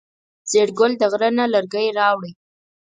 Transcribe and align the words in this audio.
زیړ 0.51 0.69
ګل 0.79 0.91
د 0.97 1.03
غره 1.11 1.29
نه 1.37 1.45
لرګی 1.53 1.87
راوړی. 1.97 2.31